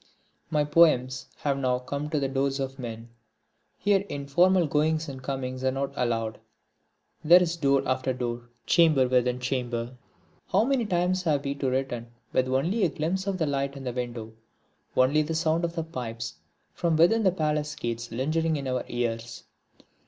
[0.49, 3.09] My poems have now come to the doors of men.
[3.77, 6.39] Here informal goings and comings are not allowed.
[7.23, 9.95] There is door after door, chamber within chamber.
[10.47, 13.83] How many times have we to return with only a glimpse of the light in
[13.83, 14.33] the window,
[14.97, 16.33] only the sound of the pipes
[16.73, 19.43] from within the palace gates lingering in our ears.